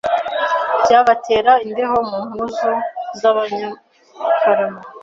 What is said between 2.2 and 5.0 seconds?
mpuzu z'Abanyakarama